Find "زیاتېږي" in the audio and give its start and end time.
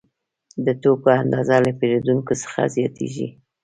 2.75-3.27